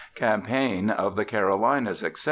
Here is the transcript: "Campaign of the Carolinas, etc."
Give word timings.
"Campaign 0.15 0.89
of 0.89 1.15
the 1.15 1.25
Carolinas, 1.25 2.03
etc." 2.03 2.17